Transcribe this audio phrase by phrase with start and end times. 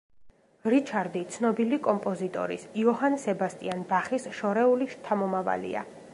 [0.73, 5.89] რიჩარდი ცნობილი კომპოზიტორის, იოჰან სებასტიან ბახის შორეული შთამომავალია.